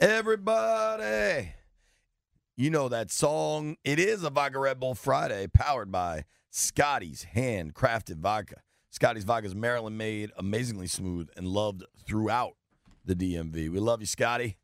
[0.00, 1.52] Everybody,
[2.56, 3.76] you know that song.
[3.84, 8.62] It is a Vodka Red Bull Friday, powered by Scotty's handcrafted vodka.
[8.88, 12.52] Scotty's vodka is Maryland made, amazingly smooth, and loved throughout
[13.04, 13.68] the DMV.
[13.68, 14.56] We love you, Scotty.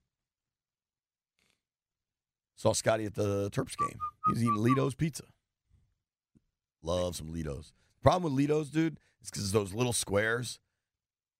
[2.55, 3.99] Saw Scotty at the Terps game.
[4.28, 5.25] He was eating Ledo's pizza.
[6.83, 7.75] Love some Ledo's.
[8.03, 10.60] Problem with Ledo's, dude, is because those little squares.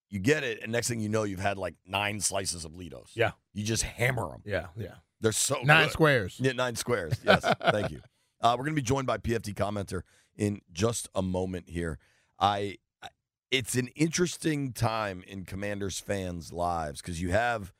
[0.09, 3.11] You get it, and next thing you know, you've had like nine slices of Ledo's.
[3.13, 3.31] Yeah.
[3.53, 4.41] You just hammer them.
[4.45, 4.95] Yeah, yeah.
[5.19, 5.93] They're so Nine good.
[5.93, 6.37] squares.
[6.39, 7.13] Yeah, nine squares.
[7.25, 8.01] Yes, thank you.
[8.39, 10.01] Uh, we're going to be joined by PFT commenter
[10.35, 11.97] in just a moment here.
[12.39, 13.09] I, I-
[13.51, 17.73] it's an interesting time in Commanders fans' lives because you have,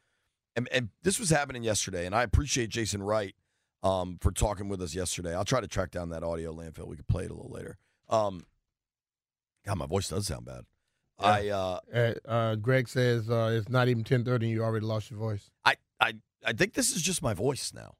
[0.55, 3.35] and, and this was happening yesterday, and I appreciate Jason Wright
[3.83, 5.35] um, for talking with us yesterday.
[5.35, 6.87] I'll try to track down that audio landfill.
[6.87, 7.77] We could play it a little later.
[8.09, 8.45] Um,
[9.65, 10.63] God, my voice does sound bad.
[11.19, 14.85] I, uh, Uh, uh, Greg says uh, it's not even ten thirty, and you already
[14.85, 15.49] lost your voice.
[15.65, 16.13] I, I,
[16.45, 17.95] I think this is just my voice now.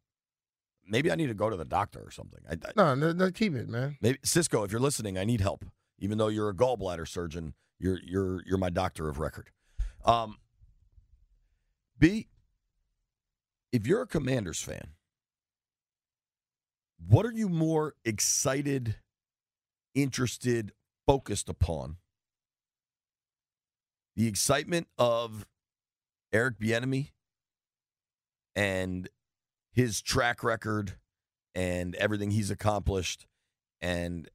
[0.88, 2.40] Maybe I need to go to the doctor or something.
[2.50, 3.98] I, I, No, no, no, keep it, man.
[4.02, 5.66] Maybe Cisco, if you're listening, I need help.
[6.00, 9.50] Even though you're a gallbladder surgeon, you're you're you're my doctor of record.
[10.06, 10.38] Um,
[12.00, 12.28] B,
[13.72, 14.90] if you're a Commanders fan,
[17.06, 18.96] what are you more excited,
[19.96, 20.72] interested,
[21.06, 21.98] focused upon?
[24.18, 25.46] The excitement of
[26.34, 27.12] Eric Bieniemy
[28.56, 29.08] and
[29.72, 30.94] his track record
[31.54, 33.28] and everything he's accomplished
[33.80, 34.28] and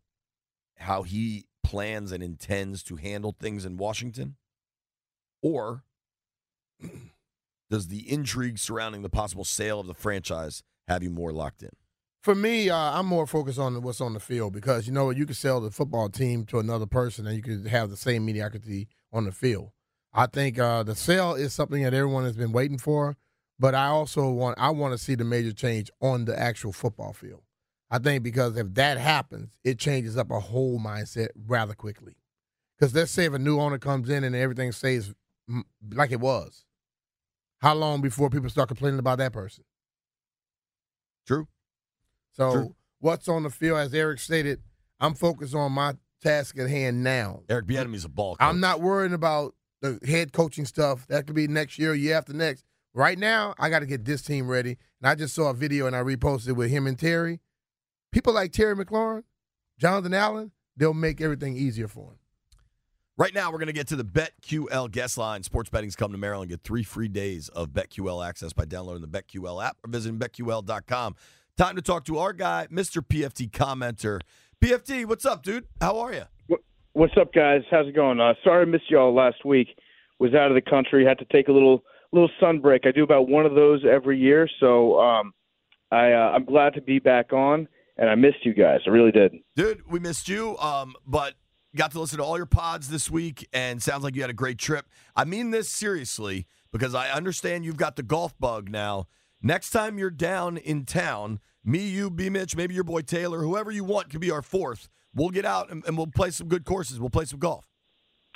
[0.79, 4.37] how he plans and intends to handle things in Washington?
[5.43, 5.83] Or
[7.71, 11.71] does the intrigue surrounding the possible sale of the franchise have you more locked in?
[12.23, 15.27] For me, uh, I'm more focused on what's on the field because you know you
[15.27, 18.87] can sell the football team to another person and you could have the same mediocrity
[19.13, 19.71] on the field.
[20.13, 23.17] I think uh, the sale is something that everyone has been waiting for,
[23.59, 27.13] but I also want I want to see the major change on the actual football
[27.13, 27.43] field.
[27.91, 32.17] I think because if that happens, it changes up a whole mindset rather quickly.
[32.79, 35.15] Because let's say if a new owner comes in and everything stays
[35.95, 36.65] like it was,
[37.61, 39.65] how long before people start complaining about that person?
[41.27, 41.49] True.
[42.33, 42.75] So True.
[42.99, 44.63] what's on the field, as Eric stated,
[44.99, 47.43] I'm focused on my task at hand now.
[47.49, 48.37] Eric Bieniemy's a ball.
[48.41, 51.07] I'm not worrying about the head coaching stuff.
[51.09, 52.65] That could be next year, year after next.
[52.95, 54.77] Right now, I got to get this team ready.
[55.01, 57.41] And I just saw a video and I reposted with him and Terry.
[58.13, 59.25] People like Terry McLaurin,
[59.79, 62.19] Jonathan Allen, they'll make everything easier for him.
[63.19, 65.43] Right now, we're going to get to the BetQL guest line.
[65.43, 66.51] Sports betting's come to Maryland.
[66.51, 71.15] Get three free days of BetQL access by downloading the BetQL app or visiting BetQL.com.
[71.57, 73.07] Time to talk to our guy, Mr.
[73.07, 74.21] PFT commenter.
[74.63, 75.67] PFT, what's up, dude?
[75.81, 76.23] How are you?
[76.93, 77.63] What's up, guys?
[77.69, 78.21] How's it going?
[78.21, 79.67] Uh, sorry I missed y'all last week.
[80.21, 81.05] Was out of the country.
[81.05, 81.83] Had to take a little
[82.13, 82.83] little sun break.
[82.87, 85.33] I do about one of those every year, so um,
[85.91, 87.67] I uh, I'm glad to be back on.
[87.97, 88.79] and I missed you guys.
[88.87, 89.33] I really did.
[89.57, 90.57] Dude, we missed you.
[90.59, 91.35] Um, but
[91.75, 94.35] got to listen to all your pods this week, and sounds like you had a
[94.35, 94.87] great trip.
[95.17, 99.09] I mean this seriously because I understand you've got the golf bug now.
[99.43, 102.29] Next time you're down in town, me, you, B.
[102.29, 104.89] Mitch, maybe your boy Taylor, whoever you want can be our fourth.
[105.15, 106.99] We'll get out and, and we'll play some good courses.
[106.99, 107.67] We'll play some golf.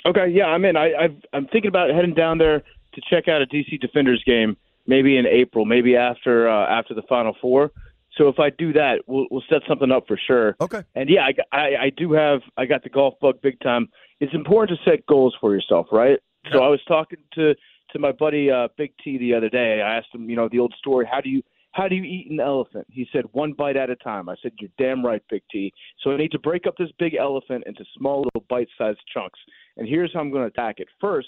[0.05, 0.77] Okay, yeah, I'm in.
[0.77, 4.55] I, I've, I'm thinking about heading down there to check out a DC Defenders game,
[4.85, 7.71] maybe in April, maybe after uh, after the Final Four.
[8.17, 10.55] So if I do that, we'll, we'll set something up for sure.
[10.61, 10.83] Okay.
[10.95, 13.89] And yeah, I, I, I do have I got the golf bug big time.
[14.19, 16.19] It's important to set goals for yourself, right?
[16.51, 17.53] So I was talking to
[17.91, 19.81] to my buddy uh, Big T the other day.
[19.81, 21.07] I asked him, you know, the old story.
[21.09, 21.43] How do you
[21.77, 22.87] how do you eat an elephant?
[22.89, 24.29] He said one bite at a time.
[24.29, 25.71] I said you're damn right, Big T.
[26.03, 29.39] So I need to break up this big elephant into small little bite-sized chunks.
[29.77, 30.87] And here's how I'm going to attack it.
[30.99, 31.27] First,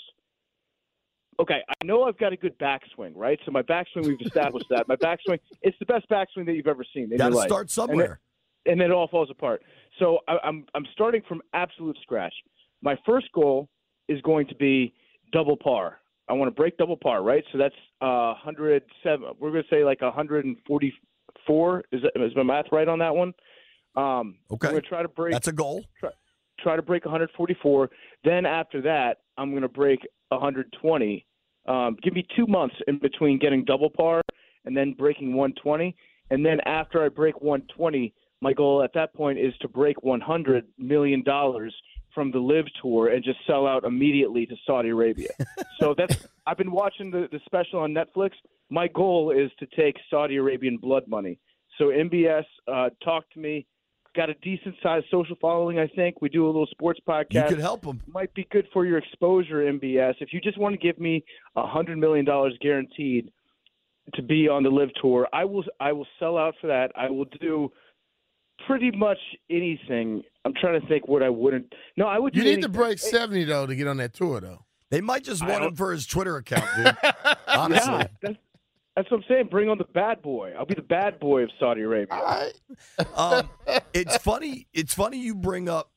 [1.39, 3.39] okay, I know I've got a good backswing, right?
[3.45, 4.87] So my backswing, we've established that.
[4.87, 8.19] My backswing, it's the best backswing that you've ever seen Got to start somewhere.
[8.65, 9.61] and then it all falls apart.
[9.99, 12.33] So I, I'm I'm starting from absolute scratch.
[12.81, 13.69] My first goal
[14.07, 14.95] is going to be
[15.31, 15.99] double par.
[16.29, 17.43] I want to break double par, right?
[17.51, 19.27] So that's uh, 107.
[19.39, 21.83] We're going to say like 144.
[21.91, 23.33] Is that, is my math right on that one?
[23.95, 24.67] Um, Okay.
[24.67, 25.83] I'm going to try to break That's a goal.
[26.59, 27.89] try to break 144.
[28.23, 29.99] Then after that, I'm going to break
[30.29, 31.25] 120.
[31.67, 34.21] Um, give me two months in between getting double par
[34.65, 35.95] and then breaking 120.
[36.29, 40.65] And then after I break 120, my goal at that point is to break 100
[40.77, 41.73] million dollars
[42.19, 45.29] from the LIV Tour and just sell out immediately to Saudi Arabia.
[45.79, 48.31] so that's I've been watching the, the special on Netflix.
[48.69, 51.39] My goal is to take Saudi Arabian blood money.
[51.77, 53.65] So MBS, uh, talk to me.
[54.17, 56.21] Got a decent sized social following, I think.
[56.21, 57.35] We do a little sports podcast.
[57.35, 58.01] You could help them.
[58.05, 60.15] might be good for your exposure, MBS.
[60.19, 61.23] If you just want to give me
[61.55, 63.31] a hundred million dollars guaranteed
[64.15, 65.63] to be on the LIV Tour, I will.
[65.79, 66.91] I will sell out for that.
[66.97, 67.71] I will do
[68.67, 69.19] pretty much
[69.49, 70.23] anything.
[70.45, 71.73] I'm trying to think what I wouldn't.
[71.97, 72.35] No, I would.
[72.35, 74.65] You do need to break 70, though, to get on that tour, though.
[74.89, 76.97] They might just want him for his Twitter account, dude.
[77.47, 77.93] Honestly.
[77.93, 78.37] Yeah, that's,
[78.95, 79.47] that's what I'm saying.
[79.51, 80.53] Bring on the bad boy.
[80.57, 82.15] I'll be the bad boy of Saudi Arabia.
[82.15, 82.53] All right.
[83.15, 84.67] um, it's funny.
[84.73, 85.91] It's funny you bring up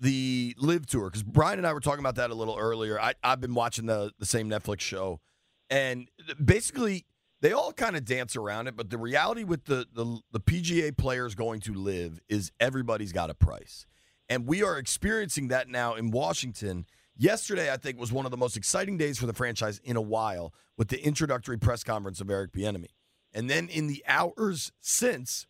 [0.00, 3.00] the LIV Tour because Brian and I were talking about that a little earlier.
[3.00, 5.20] I, I've been watching the the same Netflix show,
[5.68, 6.08] and
[6.42, 7.06] basically
[7.40, 8.76] they all kind of dance around it.
[8.76, 13.30] But the reality with the, the the PGA players going to LIV is everybody's got
[13.30, 13.86] a price,
[14.28, 16.86] and we are experiencing that now in Washington.
[17.16, 20.00] Yesterday, I think, was one of the most exciting days for the franchise in a
[20.00, 22.88] while with the introductory press conference of Eric Bieniemy.
[23.34, 25.46] And then in the hours since,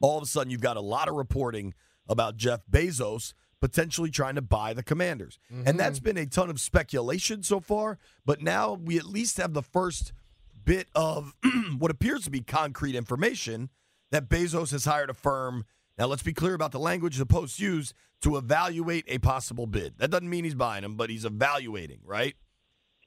[0.00, 1.74] all of a sudden you've got a lot of reporting
[2.08, 5.38] about Jeff Bezos potentially trying to buy the commanders.
[5.48, 5.76] And mm-hmm.
[5.76, 9.62] that's been a ton of speculation so far, but now we at least have the
[9.62, 10.12] first
[10.66, 11.34] bit of
[11.78, 13.70] what appears to be concrete information
[14.10, 15.64] that Bezos has hired a firm.
[15.96, 19.94] Now, let's be clear about the language the Post used to evaluate a possible bid.
[19.96, 22.34] That doesn't mean he's buying them, but he's evaluating, right?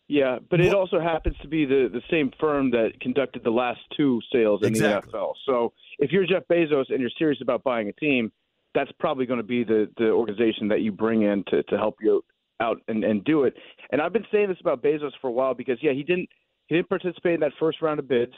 [0.08, 3.80] Yeah, but it also happens to be the, the same firm that conducted the last
[3.96, 5.12] two sales in Exactly.
[5.12, 5.34] the NFL.
[5.46, 8.32] So if you're Jeff Bezos and you're serious about buying a team,
[8.74, 11.98] that's probably going to be the, the organization that you bring in to, to help
[12.02, 12.24] you
[12.60, 13.54] out and, and do it.
[13.92, 16.30] And I've been saying this about Bezos for a while because yeah, he didn't
[16.70, 18.34] he didn't participate in that first round of bids.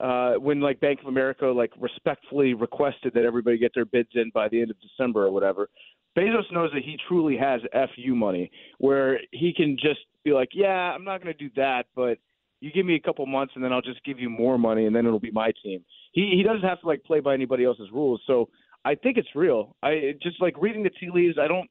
[0.00, 4.28] Uh, when like Bank of America like respectfully requested that everybody get their bids in
[4.34, 5.68] by the end of December or whatever,
[6.16, 10.92] Bezos knows that he truly has FU money where he can just be like, yeah,
[10.92, 12.18] I'm not going to do that, but
[12.60, 14.94] you give me a couple months and then I'll just give you more money and
[14.94, 15.84] then it'll be my team.
[16.12, 18.20] He he doesn't have to like play by anybody else's rules.
[18.26, 18.48] So
[18.84, 19.76] I think it's real.
[19.82, 21.36] I just like reading the tea leaves.
[21.40, 21.68] I don't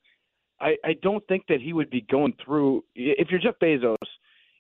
[0.60, 2.84] I I don't think that he would be going through.
[2.96, 3.96] If you're Jeff Bezos,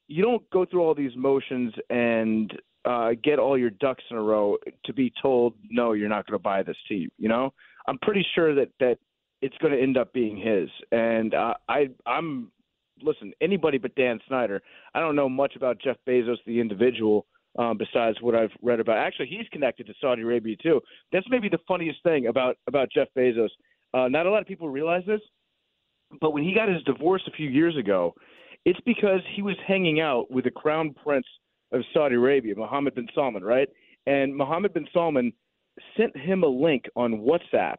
[0.07, 2.51] you don't go through all these motions and
[2.85, 6.37] uh, get all your ducks in a row to be told no, you're not going
[6.37, 7.09] to buy this team.
[7.17, 7.53] You know,
[7.87, 8.97] I'm pretty sure that that
[9.41, 10.69] it's going to end up being his.
[10.91, 12.51] And uh, I I'm
[13.01, 14.61] listen anybody but Dan Snyder.
[14.93, 17.25] I don't know much about Jeff Bezos the individual.
[17.59, 20.81] Um, besides what I've read about, actually, he's connected to Saudi Arabia too.
[21.11, 23.49] That's maybe the funniest thing about about Jeff Bezos.
[23.93, 25.21] Uh, not a lot of people realize this,
[26.19, 28.15] but when he got his divorce a few years ago,
[28.65, 31.25] it's because he was hanging out with the crown prince
[31.71, 33.67] of Saudi Arabia, Mohammed bin Salman, right?
[34.05, 35.33] And Mohammed bin Salman
[35.97, 37.75] sent him a link on WhatsApp,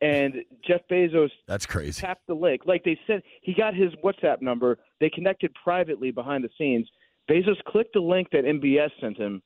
[0.00, 0.34] and
[0.66, 2.00] Jeff Bezos That's crazy.
[2.00, 2.62] tapped the link.
[2.64, 4.78] Like they said, he got his WhatsApp number.
[5.00, 6.88] They connected privately behind the scenes.
[7.30, 9.42] Bezos clicked the link that MBS sent him,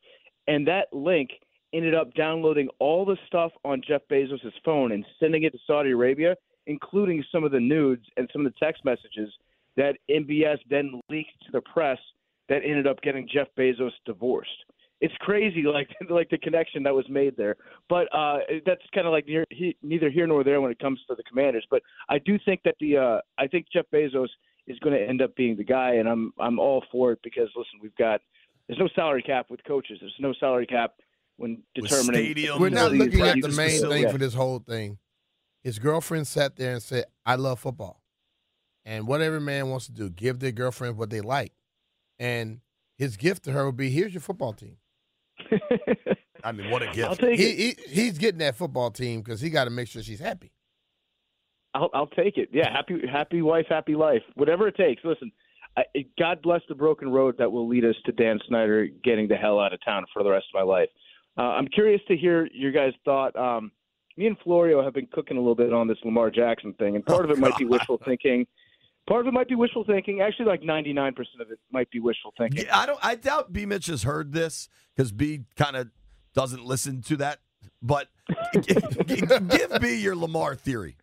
[0.47, 1.31] and that link
[1.73, 5.91] ended up downloading all the stuff on Jeff Bezos' phone and sending it to Saudi
[5.91, 6.37] Arabia,
[6.67, 9.33] including some of the nudes and some of the text messages
[9.76, 11.99] that MBS then leaked to the press
[12.49, 14.50] that ended up getting Jeff Bezos divorced.
[15.00, 17.56] it's crazy, like like the connection that was made there.
[17.88, 21.00] But uh, that's kind of like near, he, neither here nor there when it comes
[21.09, 21.66] to the Commanders.
[21.71, 24.28] But I do think that the uh, I think Jeff Bezos
[24.66, 27.49] is going to end up being the guy, and I'm I'm all for it because
[27.56, 28.21] listen, we've got
[28.68, 29.99] there's no salary cap with coaches.
[30.00, 30.95] There's no salary cap
[31.37, 32.35] when determining.
[32.59, 34.11] We're not looking at the main thing Yeah.
[34.12, 34.99] for this whole thing.
[35.62, 38.00] His girlfriend sat there and said, "I love football,"
[38.87, 41.52] and whatever man wants to do, give their girlfriend what they like,
[42.19, 42.61] and
[42.97, 44.78] his gift to her would be, "Here's your football team."
[46.45, 47.09] I mean, what a gift.
[47.09, 47.81] I'll take He, it.
[47.87, 50.52] he he's getting that football team because he got to make sure she's happy.
[51.75, 52.49] I'll, I'll take it.
[52.52, 54.23] Yeah, happy happy wife, happy life.
[54.35, 55.02] Whatever it takes.
[55.05, 55.31] Listen,
[55.76, 55.83] I,
[56.19, 59.61] God bless the broken road that will lead us to Dan Snyder getting the hell
[59.61, 60.88] out of town for the rest of my life.
[61.37, 63.37] Uh, I'm curious to hear your guys' thought.
[63.37, 63.73] Um,
[64.16, 67.05] me and Florio have been cooking a little bit on this Lamar Jackson thing, and
[67.05, 68.47] part of it might be wishful thinking.
[69.08, 70.20] Part of it might be wishful thinking.
[70.20, 71.10] Actually, like 99%
[71.40, 72.64] of it might be wishful thinking.
[72.66, 72.98] Yeah, I don't.
[73.02, 73.64] I doubt B.
[73.64, 75.44] Mitch has heard this because B.
[75.56, 75.88] kind of
[76.34, 77.38] doesn't listen to that.
[77.80, 78.08] But
[78.54, 78.75] g-
[79.06, 79.96] g- give B.
[79.96, 80.96] your Lamar theory.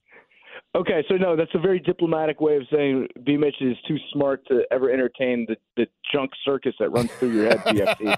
[0.75, 3.37] Okay, so no, that's a very diplomatic way of saying B.
[3.37, 7.45] Mitch is too smart to ever entertain the, the junk circus that runs through your
[7.45, 8.17] head, PFT.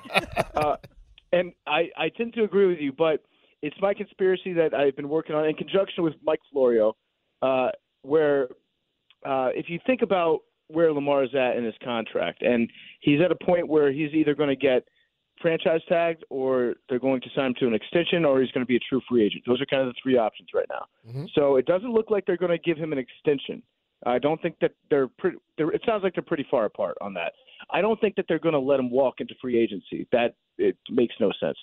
[0.55, 0.77] uh,
[1.33, 3.23] and I, I tend to agree with you, but
[3.61, 6.95] it's my conspiracy that I've been working on in conjunction with Mike Florio,
[7.41, 7.69] uh,
[8.03, 8.47] where
[9.25, 12.69] uh, if you think about where Lamar is at in his contract, and
[13.01, 14.83] he's at a point where he's either going to get
[15.41, 18.67] franchise tagged or they're going to sign him to an extension or he's going to
[18.67, 19.43] be a true free agent.
[19.45, 20.85] Those are kind of the three options right now.
[21.35, 23.61] So it doesn't look like they're going to give him an extension.
[24.05, 25.37] I don't think that they're pretty.
[25.57, 27.33] They're, it sounds like they're pretty far apart on that.
[27.71, 30.07] I don't think that they're going to let him walk into free agency.
[30.11, 31.57] That it makes no sense.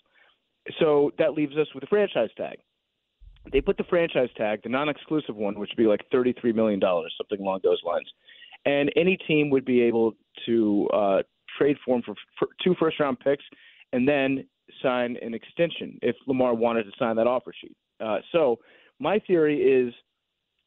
[0.81, 2.59] So that leaves us with a franchise tag.
[3.51, 7.15] They put the franchise tag, the non-exclusive one, which would be like thirty-three million dollars,
[7.17, 8.09] something along those lines,
[8.65, 10.13] and any team would be able
[10.47, 11.23] to uh,
[11.59, 13.45] trade for him for, for two first-round picks,
[13.93, 14.47] and then
[14.83, 17.77] sign an extension if Lamar wanted to sign that offer sheet.
[18.01, 18.59] Uh, so
[19.01, 19.93] my theory is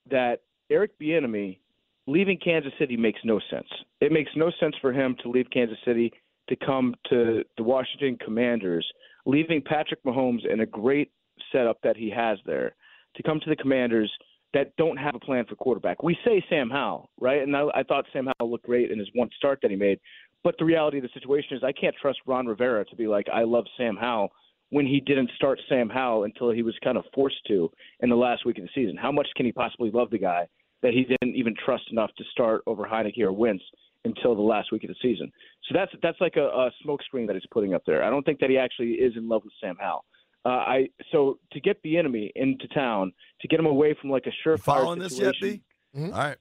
[0.10, 1.60] that Eric Bieniemy
[2.08, 3.68] leaving Kansas City makes no sense.
[4.02, 6.12] It makes no sense for him to leave Kansas City
[6.50, 8.86] to come to the Washington Commanders,
[9.26, 11.12] leaving Patrick Mahomes in a great
[11.52, 12.76] setup that he has there
[13.16, 14.12] to come to the Commanders
[14.54, 16.02] that don't have a plan for quarterback.
[16.02, 17.42] We say Sam Howell, right?
[17.42, 20.00] And I, I thought Sam Howell looked great in his one start that he made.
[20.44, 23.28] But the reality of the situation is I can't trust Ron Rivera to be like,
[23.34, 24.30] I love Sam Howell
[24.70, 28.16] when he didn't start Sam Howell until he was kind of forced to in the
[28.16, 28.96] last week of the season.
[28.96, 30.48] How much can he possibly love the guy
[30.82, 33.64] that he didn't even trust enough to start over Heinicke or Wentz
[34.06, 35.32] until the last week of the season?
[35.68, 38.04] So that's that's like a, a smokescreen that he's putting up there.
[38.04, 40.06] I don't think that he actually is in love with Sam Howell.
[40.46, 43.12] Uh, I so to get Bieniemy into town,
[43.42, 45.62] to get him away from like a surefire Following this yet, situation,
[45.94, 46.04] B?
[46.04, 46.38] All right.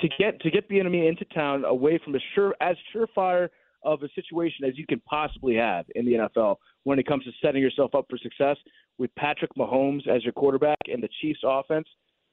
[0.00, 3.48] to get to get Bieniemy into town away from a sure as surefire
[3.84, 7.30] of a situation as you can possibly have in the NFL when it comes to
[7.42, 8.56] setting yourself up for success
[8.98, 11.86] with Patrick Mahomes as your quarterback and the Chiefs offense,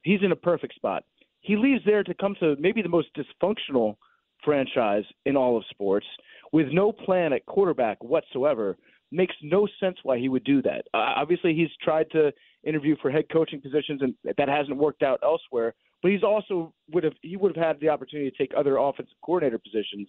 [0.04, 1.04] he's in a perfect spot.
[1.42, 3.96] He leaves there to come to maybe the most dysfunctional
[4.44, 6.06] franchise in all of sports
[6.52, 8.78] with no plan at quarterback whatsoever.
[9.12, 10.86] Makes no sense why he would do that.
[10.94, 12.32] Uh, obviously, he's tried to
[12.64, 15.74] interview for head coaching positions, and that hasn't worked out elsewhere.
[16.02, 19.16] But he's also would have he would have had the opportunity to take other offensive
[19.24, 20.08] coordinator positions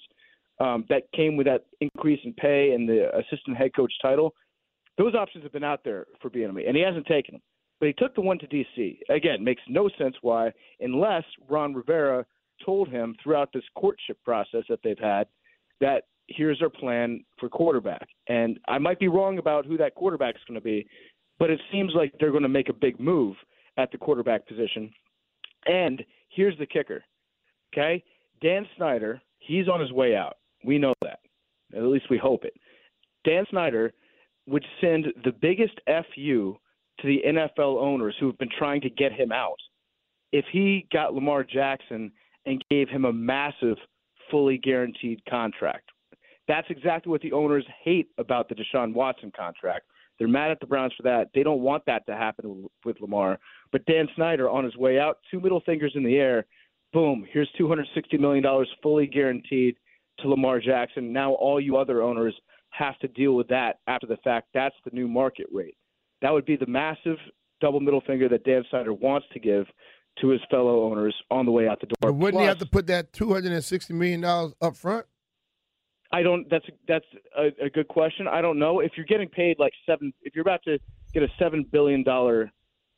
[0.61, 4.35] um, that came with that increase in pay and the assistant head coach title.
[4.99, 7.43] Those options have been out there for Bieniemy, and he hasn't taken them.
[7.81, 8.99] But he took the one to DC.
[9.09, 12.25] Again, makes no sense why, unless Ron Rivera
[12.65, 15.27] told him throughout this courtship process that they've had
[15.81, 18.07] that here's our plan for quarterback.
[18.29, 20.87] And I might be wrong about who that quarterback's going to be,
[21.39, 23.37] but it seems like they're going to make a big move
[23.77, 24.93] at the quarterback position.
[25.67, 27.03] And here's the kicker.
[27.73, 28.03] Okay?
[28.41, 30.37] Dan Snyder, he's on his way out.
[30.65, 31.21] We know that.
[31.75, 32.55] At least we hope it.
[33.25, 33.93] Dan Snyder
[34.47, 36.57] would send the biggest FU
[37.01, 39.57] to the NFL owners who have been trying to get him out
[40.33, 42.11] if he got Lamar Jackson
[42.47, 43.77] and gave him a massive,
[44.31, 45.91] fully guaranteed contract.
[46.53, 49.87] That's exactly what the owners hate about the Deshaun Watson contract.
[50.19, 51.31] They're mad at the Browns for that.
[51.35, 53.39] They don't want that to happen with Lamar.
[53.73, 56.45] But Dan Snyder, on his way out, two middle fingers in the air,
[56.93, 58.45] boom, here's $260 million
[58.83, 59.77] fully guaranteed
[60.19, 61.11] to Lamar Jackson.
[61.11, 62.35] Now all you other owners
[62.69, 64.49] have to deal with that after the fact.
[64.53, 65.79] That's the new market rate.
[66.21, 67.17] That would be the massive
[67.63, 69.65] double middle finger that Dan Snyder wants to give
[70.21, 71.97] to his fellow owners on the way out the door.
[71.99, 75.07] But wouldn't he have to put that two hundred and sixty million dollars up front?
[76.13, 76.49] I don't.
[76.51, 77.05] That's that's
[77.37, 78.29] a, a good question.
[78.29, 80.13] I don't know if you're getting paid like seven.
[80.23, 80.79] If you're about to
[81.15, 82.51] get a seven billion dollar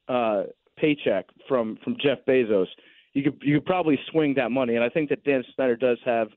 [0.09, 0.45] uh,
[0.77, 2.67] paycheck from from Jeff Bezos,
[3.13, 4.75] you could you could probably swing that money.
[4.75, 6.29] And I think that Dan Snyder does have,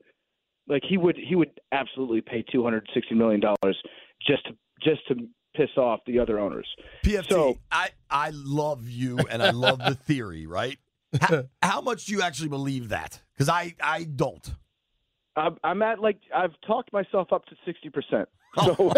[0.68, 3.78] like he would he would absolutely pay two hundred sixty million dollars
[4.26, 4.52] just to,
[4.84, 5.16] just to
[5.56, 6.68] piss off the other owners.
[7.04, 10.78] PFT, So- I I love you and I love the theory, right?
[11.22, 13.22] How, how much do you actually believe that?
[13.34, 14.46] Because I I don't.
[15.38, 18.28] I'm, I'm at like I've talked myself up to sixty percent.
[18.56, 18.92] So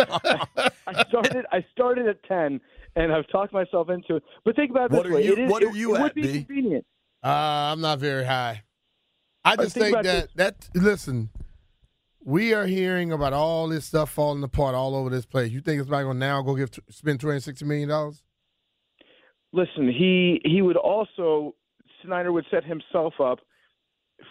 [0.88, 2.62] I started I started at ten,
[2.96, 4.24] and I've talked myself into it.
[4.46, 6.02] But think about it What this way: you- it is, what are you it at,
[6.04, 6.34] would be B?
[6.46, 6.86] convenient.
[7.24, 8.64] Uh, I'm not very high.
[9.44, 11.30] I just think think, about that that listen,
[12.24, 15.52] we are hearing about all this stuff falling apart all over this place.
[15.52, 18.24] You think it's not going to now go give spend 260 million dollars?
[19.52, 21.56] Listen, he he would also
[22.04, 23.40] Snyder would set himself up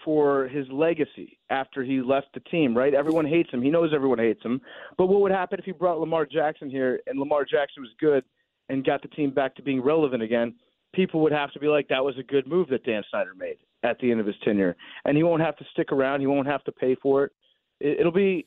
[0.04, 2.94] for his legacy after he left the team, right?
[2.94, 3.62] Everyone hates him.
[3.62, 4.60] He knows everyone hates him.
[4.96, 8.24] But what would happen if he brought Lamar Jackson here and Lamar Jackson was good
[8.68, 10.54] and got the team back to being relevant again?
[10.94, 13.56] People would have to be like, that was a good move that Dan Snyder made
[13.82, 14.76] at the end of his tenure.
[15.04, 16.20] And he won't have to stick around.
[16.20, 17.32] He won't have to pay for it.
[17.80, 18.46] it it'll be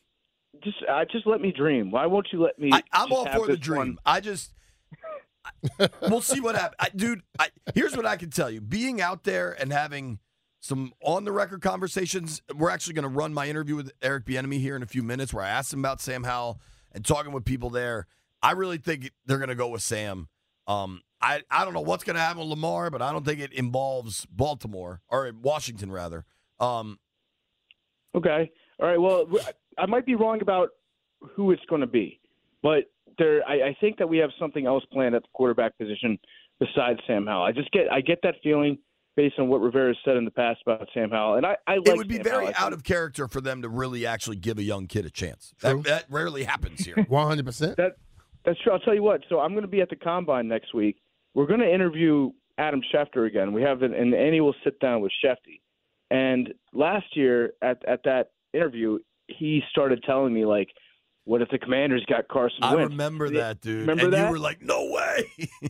[0.63, 1.91] just uh, just let me dream.
[1.91, 2.69] Why won't you let me?
[2.73, 3.77] I, I'm all for the dream.
[3.77, 4.51] one- I just,
[5.79, 7.21] I- we'll see what happens, I, dude.
[7.39, 10.19] I, here's what I can tell you: being out there and having
[10.61, 12.41] some on the record conversations.
[12.55, 15.33] We're actually going to run my interview with Eric Bieniemy here in a few minutes,
[15.33, 16.61] where I asked him about Sam Howell
[16.93, 18.07] and talking with people there.
[18.41, 20.29] I really think they're going to go with Sam.
[20.67, 23.39] Um, I I don't know what's going to happen with Lamar, but I don't think
[23.39, 26.25] it involves Baltimore or Washington rather.
[26.59, 26.99] Um,
[28.15, 28.51] Okay.
[28.79, 28.99] All right.
[28.99, 29.25] Well,
[29.77, 30.69] I might be wrong about
[31.35, 32.19] who it's going to be,
[32.61, 36.17] but there, I, I think that we have something else planned at the quarterback position
[36.59, 37.43] besides Sam Howell.
[37.43, 38.77] I just get, I get that feeling
[39.15, 41.87] based on what Rivera said in the past about Sam Howell, and I, I like
[41.87, 42.67] it would be Sam very Howell.
[42.67, 45.53] Out of character for them to really actually give a young kid a chance.
[45.61, 46.95] That, that rarely happens here.
[47.07, 47.45] 100.
[47.45, 47.97] percent That
[48.45, 48.73] that's true.
[48.73, 49.21] I'll tell you what.
[49.29, 50.97] So I'm going to be at the combine next week.
[51.33, 53.53] We're going to interview Adam Schefter again.
[53.53, 55.61] We have an, an annual sit down with Shefty.
[56.09, 60.67] And last year at at that interview, he started telling me like,
[61.23, 63.81] "What if the Commanders got Carson I Wentz?" remember that, dude.
[63.81, 64.25] remember and that?
[64.25, 65.31] you were like, "No way."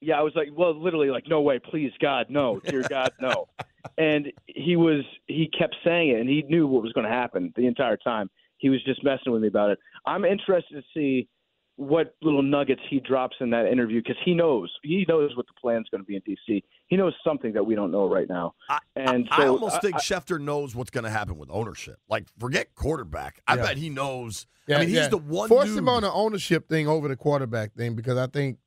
[0.00, 3.48] Yeah, I was like, well, literally, like, no way, please, God, no, dear God, no.
[3.96, 7.50] And he was, he kept saying it, and he knew what was going to happen
[7.56, 8.28] the entire time.
[8.58, 9.78] He was just messing with me about it.
[10.04, 11.28] I'm interested to see
[11.76, 15.54] what little nuggets he drops in that interview because he knows, he knows what the
[15.58, 16.62] plan's going to be in DC.
[16.88, 18.52] He knows something that we don't know right now.
[18.68, 21.38] I, And I, so I almost I- think I- Schefter knows what's going to happen
[21.38, 21.96] with ownership.
[22.06, 23.40] Like, forget quarterback.
[23.48, 23.62] I Yeah.
[23.62, 24.46] bet he knows.
[24.66, 25.08] Yeah, I mean, he's yeah.
[25.08, 25.78] the one Force dude.
[25.78, 28.58] him on the ownership thing over the quarterback thing because I think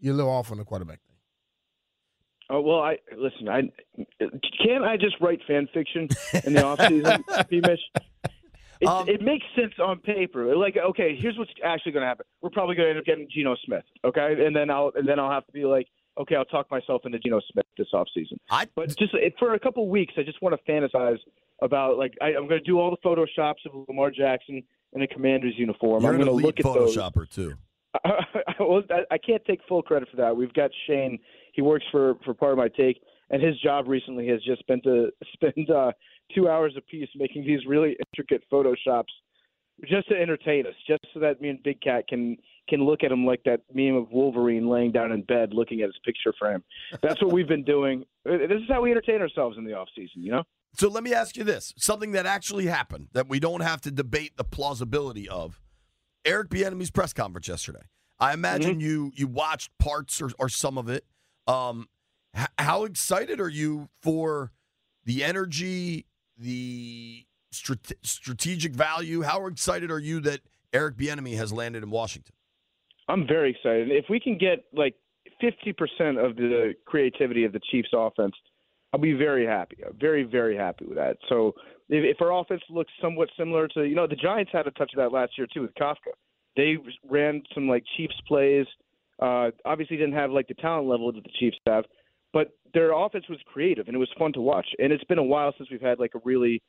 [0.00, 1.16] you're a little off on the quarterback thing.
[2.48, 3.48] Oh well, I listen.
[3.48, 3.62] I
[4.64, 4.84] can't.
[4.84, 6.08] I just write fan fiction
[6.44, 7.80] in the off season, P-Mish?
[8.78, 10.54] It, Um, it makes sense on paper.
[10.54, 12.26] Like, okay, here's what's actually going to happen.
[12.42, 13.84] We're probably going to end up getting Geno Smith.
[14.04, 15.86] Okay, and then I'll and then I'll have to be like,
[16.20, 18.38] okay, I'll talk myself into Geno Smith this off season.
[18.50, 21.16] I, But just it, for a couple of weeks, I just want to fantasize
[21.62, 25.06] about like I, I'm going to do all the photoshops of Lamar Jackson in a
[25.06, 26.02] Commander's uniform.
[26.02, 26.94] you're I'm going to look at those.
[26.94, 27.54] photoshopper too.
[28.90, 30.36] I- I can't take full credit for that.
[30.36, 31.18] We've got Shane.
[31.52, 35.10] He works for for Pardon My Take, and his job recently has just been to
[35.32, 35.92] spend uh,
[36.34, 39.12] two hours apiece making these really intricate photoshops
[39.88, 42.36] just to entertain us, just so that me and Big Cat can
[42.68, 45.86] can look at him like that meme of Wolverine laying down in bed looking at
[45.86, 46.64] his picture frame.
[47.00, 48.04] That's what we've been doing.
[48.28, 50.42] Uh, This is how we entertain ourselves in the off season, you know.
[50.74, 53.90] So let me ask you this: something that actually happened that we don't have to
[53.90, 55.60] debate the plausibility of.
[56.26, 57.82] Eric Bieniemy's press conference yesterday.
[58.18, 61.04] I imagine you you watched parts or, or some of it.
[61.46, 61.86] Um,
[62.36, 64.52] h- how excited are you for
[65.04, 69.22] the energy, the strate- strategic value?
[69.22, 70.40] How excited are you that
[70.72, 72.34] Eric Bieniemy has landed in Washington?
[73.08, 73.90] I'm very excited.
[73.90, 74.94] If we can get like
[75.42, 78.34] 50% of the creativity of the Chiefs offense,
[78.96, 79.76] I'll be very happy.
[80.00, 81.18] Very, very happy with that.
[81.28, 81.48] So
[81.90, 84.90] if, if our offense looks somewhat similar to, you know, the Giants had a touch
[84.94, 86.14] of that last year too with Kafka.
[86.56, 88.64] They ran some like Chiefs plays.
[89.20, 91.84] Uh, obviously didn't have like the talent level that the Chiefs have,
[92.32, 94.66] but their offense was creative and it was fun to watch.
[94.78, 96.62] And it's been a while since we've had like a really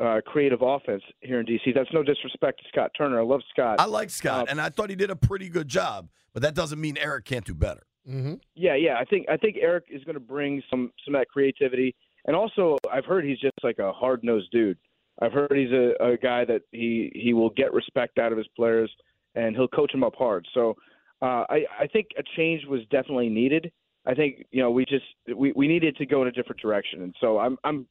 [0.00, 1.74] uh, creative offense here in DC.
[1.74, 3.20] That's no disrespect to Scott Turner.
[3.20, 3.80] I love Scott.
[3.80, 6.54] I like Scott, Uh, and I thought he did a pretty good job, but that
[6.54, 7.82] doesn't mean Eric can't do better.
[8.08, 8.34] Mm-hmm.
[8.54, 8.96] Yeah, yeah.
[8.98, 11.94] I think I think Eric is going to bring some some of that creativity,
[12.26, 14.78] and also I've heard he's just like a hard nosed dude.
[15.20, 18.46] I've heard he's a, a guy that he he will get respect out of his
[18.54, 18.90] players,
[19.34, 20.46] and he'll coach them up hard.
[20.54, 20.76] So
[21.20, 23.72] uh, I I think a change was definitely needed.
[24.06, 27.02] I think you know we just we, we needed to go in a different direction,
[27.02, 27.86] and so I'm I'm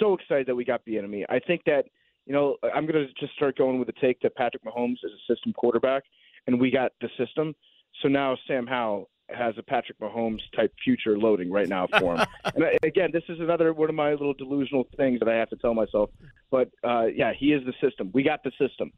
[0.00, 1.24] so excited that we got Bieniemy.
[1.28, 1.84] I think that
[2.26, 5.12] you know I'm going to just start going with the take that Patrick Mahomes is
[5.12, 6.02] a system quarterback,
[6.48, 7.54] and we got the system.
[8.02, 12.26] So now Sam Howell has a Patrick Mahomes type future loading right now for him.
[12.54, 15.56] and again, this is another one of my little delusional things that I have to
[15.56, 16.10] tell myself.
[16.50, 18.10] But uh, yeah, he is the system.
[18.14, 18.92] We got the system.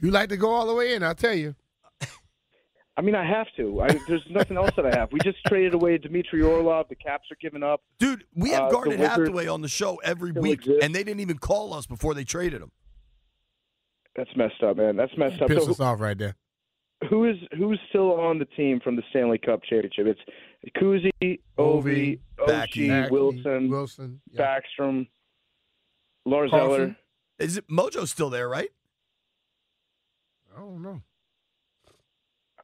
[0.00, 1.54] You like to go all the way in, I'll tell you.
[2.98, 3.82] I mean, I have to.
[3.82, 5.12] I, there's nothing else that I have.
[5.12, 6.88] We just traded away Dmitry Orlov.
[6.88, 7.82] The Caps are giving up.
[7.98, 10.82] Dude, we have Uh, the Garnet Hathaway on the show every week, exist.
[10.82, 12.72] and they didn't even call us before they traded him.
[14.16, 14.96] That's messed up, man.
[14.96, 15.48] That's messed up.
[15.48, 16.36] Piss So us off right there.
[17.10, 20.06] Who is who's still on the team from the Stanley Cup championship?
[20.06, 24.20] It's Kuzi, Ovi, Ovi, Oshie, Wilson, Wilson.
[24.32, 24.58] Yeah.
[24.80, 25.06] Backstrom,
[26.24, 26.80] Lars Carlson.
[26.82, 26.96] Eller.
[27.38, 28.70] Is it Mojo's still there, right?
[30.56, 31.02] I don't know.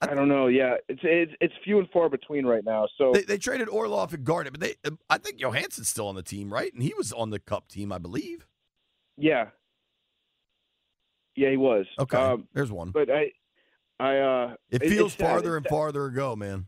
[0.01, 0.49] I don't know.
[0.49, 2.88] Yeah, it's it's it's few and far between right now.
[2.99, 4.75] So They, they traded Orlov and Garnet, but they
[5.09, 6.73] I think Johansson's still on the team, right?
[6.73, 8.47] And he was on the Cup team, I believe.
[9.16, 9.49] yeah,
[11.37, 11.87] yeah, he was.
[12.01, 12.90] Okay, Um, there's one.
[12.90, 13.31] but I,
[14.03, 16.67] I uh, It feels farther and farther ago, man.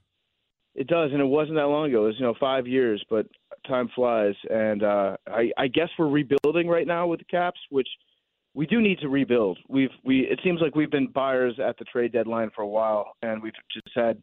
[0.77, 2.05] It does, and it wasn't that long ago.
[2.05, 3.27] It was, you know, five years, but
[3.67, 4.35] time flies.
[4.51, 7.89] And uh, I, I guess we're rebuilding right now with the Caps, which
[8.55, 9.59] we do need to rebuild.
[9.69, 13.17] We've we it seems like we've been buyers at the trade deadline for a while,
[13.23, 14.23] and we've just had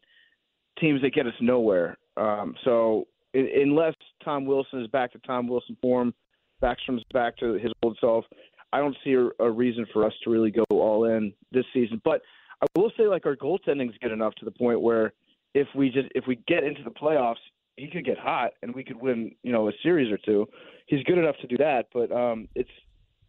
[0.80, 1.98] teams that get us nowhere.
[2.16, 3.94] Um, so i unless
[4.24, 6.14] Tom Wilson is back to Tom Wilson form,
[6.62, 8.24] Backstrom's back to his old self,
[8.72, 12.00] I don't see a, a reason for us to really go all in this season.
[12.04, 12.22] But
[12.62, 15.12] I will say, like our goaltending's good enough to the point where
[15.54, 17.36] if we just if we get into the playoffs,
[17.76, 20.46] he could get hot and we could win, you know, a series or two.
[20.86, 22.70] He's good enough to do that, but um, it's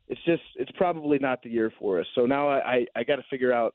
[0.08, 2.06] it's just it's probably not the year for us.
[2.15, 3.74] So now I I, I got to figure out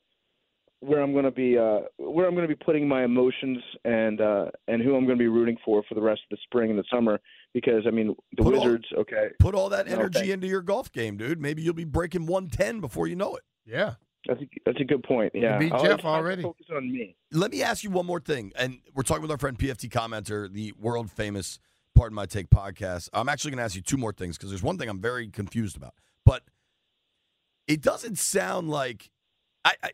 [0.81, 4.21] where I'm going to be uh, where I'm going to be putting my emotions and
[4.21, 6.69] uh, and who I'm going to be rooting for for the rest of the spring
[6.69, 7.19] and the summer
[7.53, 8.85] because I mean the Put all- Wizards.
[8.97, 11.41] okay, Put all that energy thank- into your golf game, dude.
[11.41, 13.43] Maybe you'll be breaking 110 before you know it.
[13.65, 13.95] Yeah.
[14.27, 15.31] That's a, that's a good point.
[15.33, 16.43] Yeah, beat I'll- Jeff it's time to already.
[16.43, 17.15] Focus on me.
[17.31, 18.51] Let me ask you one more thing.
[18.57, 21.59] And we're talking with our friend PFT Commenter, the world famous
[21.95, 23.09] Pardon My Take podcast.
[23.13, 25.27] I'm actually going to ask you two more things because there's one thing I'm very
[25.27, 25.93] confused about.
[26.25, 26.43] But
[27.67, 29.09] it doesn't sound like.
[29.65, 29.89] I, I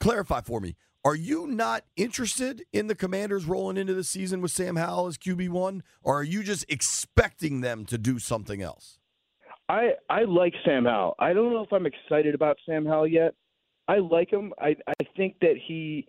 [0.00, 0.76] Clarify for me.
[1.04, 5.16] Are you not interested in the Commanders rolling into the season with Sam Howell as
[5.16, 5.80] QB1?
[6.02, 8.98] Or are you just expecting them to do something else?
[9.68, 11.14] I I like Sam Howell.
[11.18, 13.34] I don't know if I'm excited about Sam Howell yet.
[13.88, 14.52] I like him.
[14.58, 16.06] I I think that he.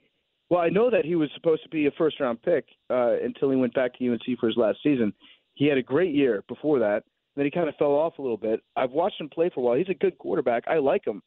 [0.49, 3.49] Well, I know that he was supposed to be a first round pick uh, until
[3.49, 5.13] he went back to UNC for his last season.
[5.55, 7.03] He had a great year before that.
[7.35, 8.61] Then he kind of fell off a little bit.
[8.75, 9.77] I've watched him play for a while.
[9.77, 10.63] He's a good quarterback.
[10.67, 11.21] I like him.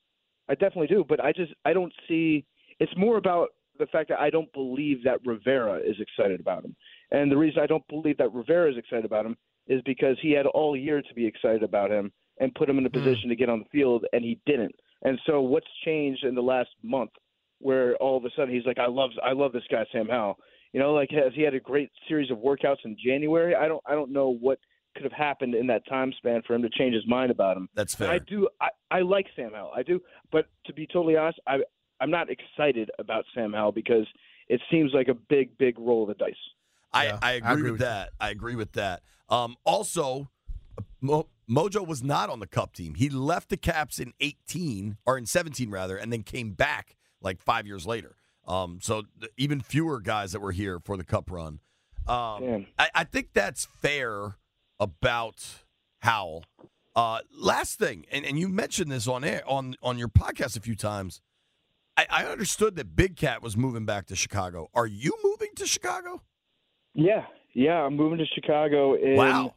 [0.48, 1.04] I definitely do.
[1.06, 2.44] But I just I don't see.
[2.78, 6.74] It's more about the fact that I don't believe that Rivera is excited about him.
[7.10, 9.36] And the reason I don't believe that Rivera is excited about him
[9.66, 12.86] is because he had all year to be excited about him and put him in
[12.86, 14.74] a position to get on the field, and he didn't.
[15.02, 17.10] And so, what's changed in the last month,
[17.58, 20.38] where all of a sudden he's like, "I love, I love this guy, Sam Howell."
[20.72, 23.54] You know, like has he had a great series of workouts in January?
[23.54, 24.58] I don't, I don't know what
[24.94, 27.68] could have happened in that time span for him to change his mind about him.
[27.74, 28.14] That's And fair.
[28.14, 30.00] I do, I, I like Sam Howell, I do.
[30.32, 31.58] But to be totally honest, I,
[32.00, 34.06] I'm not excited about Sam Howell because
[34.48, 36.34] it seems like a big, big roll of the dice.
[36.92, 37.86] I, Yeah, I, I agree agree with with you.
[37.86, 38.10] that.
[38.20, 39.02] I agree with that.
[39.28, 40.30] Um, also,
[41.00, 42.94] Mo- Mojo was not on the Cup team.
[42.94, 47.40] He left the Caps in 18 or in 17 rather, and then came back like
[47.40, 48.16] five years later.
[48.46, 51.60] Um, so th- even fewer guys that were here for the Cup run.
[52.06, 54.36] Um, I, I think that's fair
[54.78, 55.44] about
[56.00, 56.44] Howell.
[56.96, 60.60] Uh, last thing, and, and you mentioned this on air on on your podcast a
[60.60, 61.20] few times.
[61.96, 64.68] I, I understood that Big Cat was moving back to Chicago.
[64.74, 66.22] Are you moving to Chicago?
[66.94, 67.82] Yeah, yeah.
[67.84, 69.54] I'm moving to Chicago in Wow.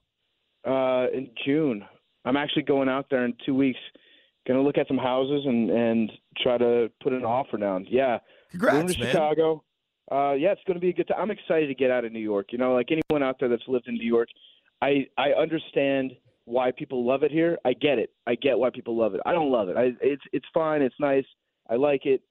[0.66, 1.86] Uh, in June.
[2.26, 3.80] I'm actually going out there in two weeks.
[4.48, 7.86] Going to look at some houses and and try to put an offer down.
[7.90, 8.20] Yeah,
[8.52, 9.12] Congrats, moving to man.
[9.12, 9.64] Chicago.
[10.12, 11.18] Uh, yeah, it's going to be a good time.
[11.20, 12.48] I'm excited to get out of New York.
[12.52, 14.28] You know, like anyone out there that's lived in New York,
[14.82, 16.12] I I understand
[16.46, 17.58] why people love it here.
[17.64, 18.12] I get it.
[18.28, 19.22] I get why people love it.
[19.26, 19.78] I don't love it.
[19.78, 20.82] I, it's it's fine.
[20.82, 21.26] It's nice.
[21.70, 22.22] I like it.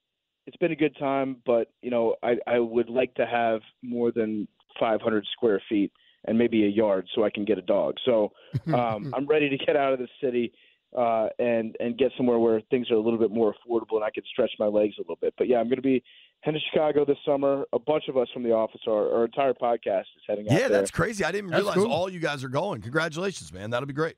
[0.46, 4.12] It's been a good time, but you know, I I would like to have more
[4.12, 4.46] than
[4.78, 5.92] 500 square feet
[6.26, 7.96] and maybe a yard so I can get a dog.
[8.04, 8.32] So
[8.74, 10.52] um, I'm ready to get out of the city
[10.96, 14.10] uh, and and get somewhere where things are a little bit more affordable and I
[14.10, 15.34] can stretch my legs a little bit.
[15.38, 16.02] But yeah, I'm going to be
[16.42, 17.64] heading to Chicago this summer.
[17.72, 19.10] A bunch of us from the office are.
[19.14, 20.68] Our entire podcast is heading out Yeah, there.
[20.70, 21.24] that's crazy.
[21.24, 21.90] I didn't That's realize cool.
[21.92, 22.82] all you guys are going.
[22.82, 23.70] Congratulations, man.
[23.70, 24.16] That'll be great.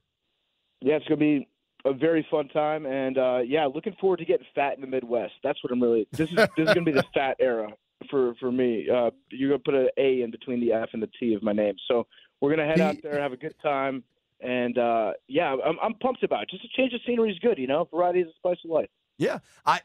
[0.80, 1.48] yeah, it's going to be
[1.86, 5.34] a very fun time, and uh, yeah, looking forward to getting fat in the Midwest.
[5.44, 6.08] That's what I'm really.
[6.12, 7.68] This is this is going to be the fat era
[8.10, 8.88] for for me.
[8.88, 11.42] Uh, you're going to put an A in between the F and the T of
[11.42, 12.06] my name, so
[12.40, 14.02] we're going to head out there, have a good time,
[14.40, 16.50] and uh, yeah, I'm I'm pumped about it.
[16.50, 17.88] Just a change of scenery is good, you know.
[17.92, 18.88] Variety is the spice of life.
[19.18, 19.80] Yeah, I,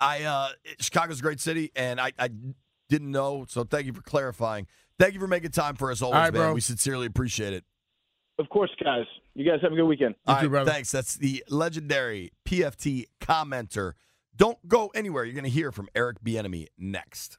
[0.00, 0.48] I, uh,
[0.80, 2.30] Chicago's a great city, and I, I
[2.88, 3.44] didn't know.
[3.48, 4.66] So thank you for clarifying.
[4.98, 6.42] Thank you for making time for us always, All right, man.
[6.42, 6.54] bro.
[6.54, 7.64] We sincerely appreciate it.
[8.38, 9.04] Of course, guys.
[9.34, 10.14] You guys have a good weekend.
[10.26, 10.70] You All too, right, brother.
[10.70, 10.90] thanks.
[10.90, 13.92] That's the legendary PFT commenter
[14.34, 15.24] Don't go anywhere.
[15.24, 17.38] You're going to hear from Eric Bieniemy next.